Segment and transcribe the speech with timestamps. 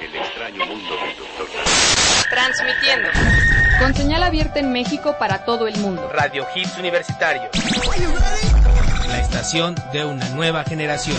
[0.00, 1.46] El extraño mundo del doctor.
[2.30, 3.08] Transmitiendo.
[3.78, 6.08] Con señal abierta en México para todo el mundo.
[6.10, 7.50] Radio Hits Universitario.
[9.08, 11.16] La estación de una nueva generación.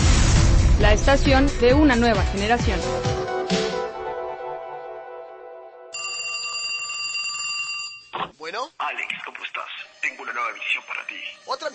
[0.80, 2.79] La estación de una nueva generación.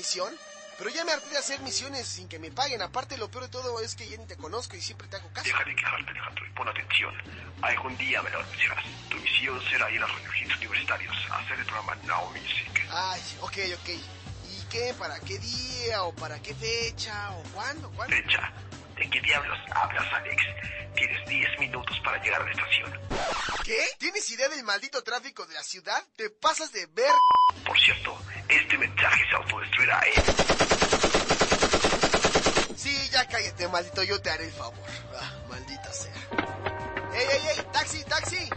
[0.02, 0.34] Misión?
[0.80, 2.82] Pero ya me harté de hacer misiones sin que me paguen.
[2.82, 5.30] Aparte, lo peor de todo es que ya ni te conozco y siempre te hago
[5.32, 5.46] caso.
[5.46, 7.14] Deja de quejarte, Alejandro, y pon atención.
[7.62, 8.84] Algún día me lo anunciarás.
[9.09, 12.88] Tu misión será ir a Radio Hits Universitarios a hacer el programa Now Music.
[12.90, 13.90] Ay, ok, ok.
[13.90, 14.95] ¿Y qué?
[14.98, 16.02] ¿Para qué día?
[16.02, 17.30] ¿O para qué fecha?
[17.38, 17.92] ¿O cuándo?
[17.92, 18.16] ¿Cuándo?
[18.16, 18.52] Fecha.
[18.95, 20.42] ¿De qué diablos hablas, Alex?
[20.95, 22.92] Tienes 10 minutos para llegar a la estación.
[24.72, 26.02] Maldito tráfico de la ciudad?
[26.16, 27.11] ¿Te pasas de ver?
[27.66, 30.13] Por cierto, este mensaje se autodestruirá, ¿eh?
[32.78, 34.02] Sí, ya cállate, maldito.
[34.03, 34.80] Yo te haré el favor.
[35.19, 36.13] Ah, maldita sea.
[37.13, 37.66] ¡Ey, ey, ey!
[37.73, 38.50] ¡Taxi, taxi!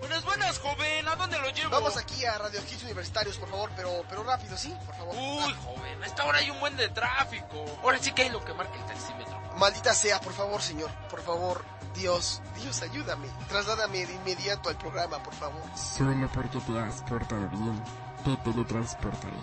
[0.00, 1.08] Buenas, buenas, joven.
[1.08, 1.70] ¿A dónde lo llevo?
[1.70, 4.76] Vamos aquí a Radio Hits Universitarios, por favor, pero, pero rápido, ¿sí?
[4.84, 5.14] Por favor.
[5.16, 7.80] Uy, joven, a esta hora hay un buen de tráfico.
[7.82, 9.45] Ahora sí que hay lo que marca el taxímetro.
[9.56, 10.90] Maldita sea, por favor, señor.
[11.08, 13.28] Por favor, Dios, Dios, ayúdame.
[13.48, 15.62] Trasládame de inmediato al programa, por favor.
[15.76, 17.82] Solo porque te has portado bien,
[18.24, 19.36] te teletransportaré.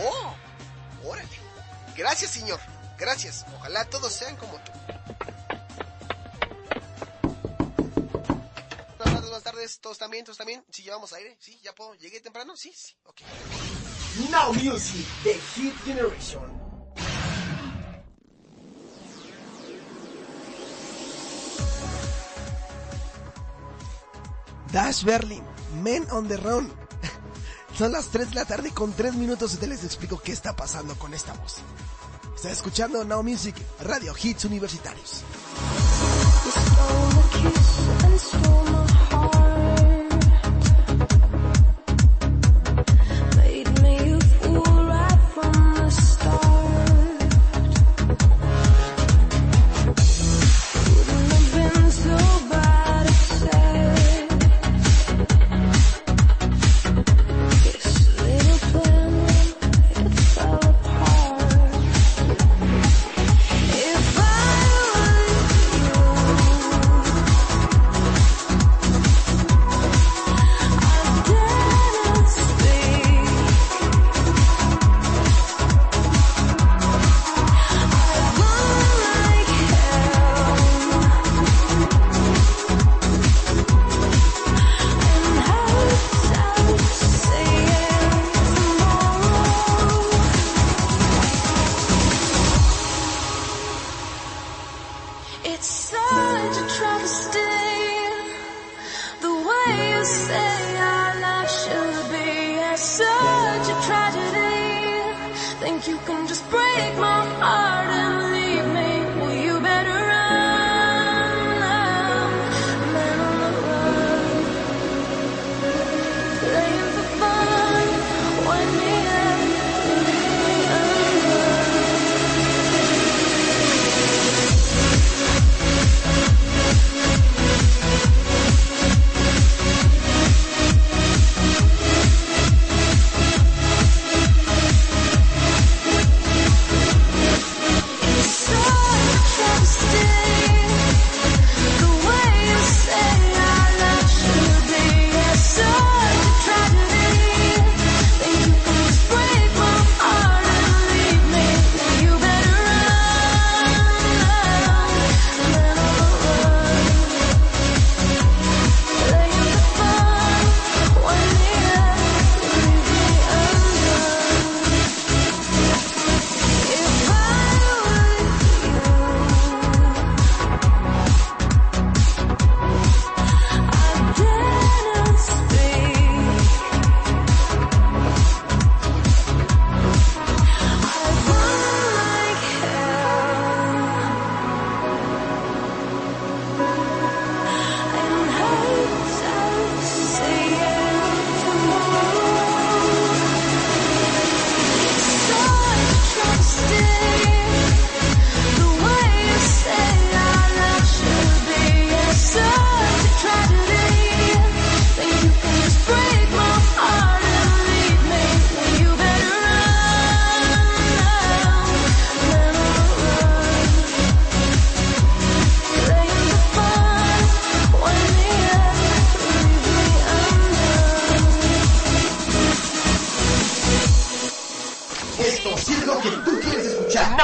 [0.00, 0.34] ¡Oh!
[1.04, 1.28] ¡Órale!
[1.94, 2.58] Gracias, señor.
[2.98, 3.44] Gracias.
[3.56, 4.72] Ojalá todos sean como tú.
[8.96, 9.80] Buenas tardes, buenas tardes.
[9.80, 10.24] ¿Todos también?
[10.24, 10.64] ¿Todos también?
[10.70, 11.36] ¿Sí llevamos aire?
[11.38, 11.60] ¿Sí?
[11.62, 11.94] ¿Ya puedo?
[11.94, 12.56] ¿Llegué temprano?
[12.56, 12.94] Sí, sí.
[13.04, 13.20] Ok.
[14.30, 16.59] Now Music, The Hit Generation.
[24.72, 25.42] Dash Berlin,
[25.82, 26.70] Men on the Run.
[27.76, 30.54] Son las 3 de la tarde con 3 minutos y te les explico qué está
[30.54, 31.56] pasando con esta voz.
[32.36, 35.24] Está escuchando Now Music, Radio Hits Universitarios.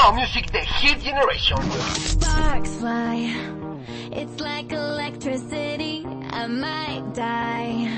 [0.06, 1.58] Now Music de Hit Generation.
[1.97, 3.35] Sparks fly.
[4.12, 6.06] It's like electricity.
[6.31, 7.88] I might die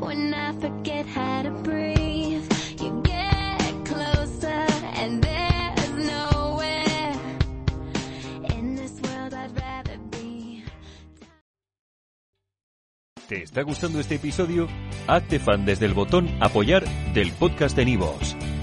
[0.00, 2.42] when I forget how to breathe.
[2.82, 4.66] You get closer
[4.98, 7.14] and there's nowhere
[8.56, 10.64] in this world I'd rather be.
[13.28, 14.66] ¿Te está gustando este episodio?
[15.06, 16.82] Hazte fan desde el botón Apoyar
[17.14, 18.34] del podcast de Nivos.